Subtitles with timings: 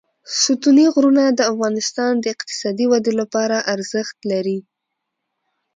[0.41, 4.59] ستوني غرونه د افغانستان د اقتصادي ودې لپاره ارزښت لري.